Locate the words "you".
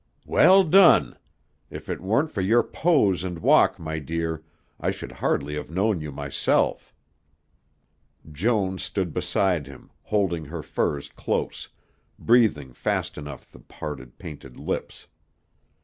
6.01-6.11